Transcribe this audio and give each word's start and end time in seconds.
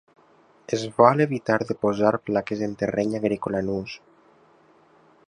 Es 0.77 0.85
vol 1.01 1.19
evitar 1.25 1.57
de 1.71 1.77
posar 1.87 2.13
plaques 2.31 2.65
en 2.69 2.73
terreny 2.83 3.13
agrícola 3.21 3.63
en 3.67 3.73
ús. 3.75 3.95